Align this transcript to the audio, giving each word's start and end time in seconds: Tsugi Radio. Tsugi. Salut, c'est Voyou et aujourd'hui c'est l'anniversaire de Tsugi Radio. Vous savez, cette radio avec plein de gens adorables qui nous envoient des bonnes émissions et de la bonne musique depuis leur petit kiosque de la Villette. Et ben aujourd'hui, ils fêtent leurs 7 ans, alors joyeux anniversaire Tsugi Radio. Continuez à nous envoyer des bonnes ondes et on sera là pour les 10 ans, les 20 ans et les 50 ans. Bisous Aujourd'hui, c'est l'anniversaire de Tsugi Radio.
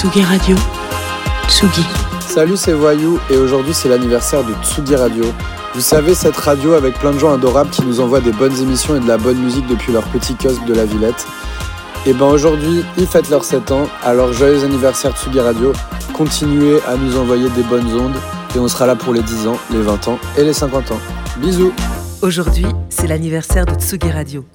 Tsugi 0.00 0.22
Radio. 0.22 0.56
Tsugi. 1.46 1.84
Salut, 2.20 2.56
c'est 2.56 2.72
Voyou 2.72 3.20
et 3.28 3.36
aujourd'hui 3.36 3.74
c'est 3.74 3.90
l'anniversaire 3.90 4.42
de 4.42 4.54
Tsugi 4.64 4.96
Radio. 4.96 5.26
Vous 5.74 5.82
savez, 5.82 6.14
cette 6.14 6.38
radio 6.38 6.72
avec 6.72 6.94
plein 6.94 7.10
de 7.10 7.18
gens 7.18 7.34
adorables 7.34 7.68
qui 7.68 7.82
nous 7.82 8.00
envoient 8.00 8.22
des 8.22 8.32
bonnes 8.32 8.56
émissions 8.62 8.96
et 8.96 9.00
de 9.00 9.06
la 9.06 9.18
bonne 9.18 9.36
musique 9.36 9.66
depuis 9.66 9.92
leur 9.92 10.04
petit 10.04 10.34
kiosque 10.36 10.64
de 10.64 10.72
la 10.72 10.86
Villette. 10.86 11.26
Et 12.06 12.14
ben 12.14 12.28
aujourd'hui, 12.28 12.82
ils 12.96 13.06
fêtent 13.06 13.28
leurs 13.28 13.44
7 13.44 13.72
ans, 13.72 13.88
alors 14.02 14.32
joyeux 14.32 14.64
anniversaire 14.64 15.14
Tsugi 15.14 15.38
Radio. 15.38 15.74
Continuez 16.14 16.80
à 16.88 16.96
nous 16.96 17.18
envoyer 17.18 17.50
des 17.50 17.62
bonnes 17.62 17.92
ondes 17.92 18.16
et 18.56 18.58
on 18.58 18.68
sera 18.68 18.86
là 18.86 18.96
pour 18.96 19.12
les 19.12 19.22
10 19.22 19.48
ans, 19.48 19.58
les 19.70 19.82
20 19.82 20.08
ans 20.08 20.18
et 20.38 20.44
les 20.44 20.54
50 20.54 20.92
ans. 20.92 21.00
Bisous 21.42 21.74
Aujourd'hui, 22.22 22.64
c'est 22.88 23.06
l'anniversaire 23.06 23.66
de 23.66 23.74
Tsugi 23.74 24.10
Radio. 24.10 24.46